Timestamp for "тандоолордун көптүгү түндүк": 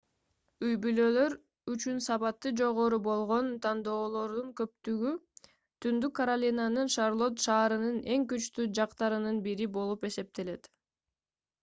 3.65-6.15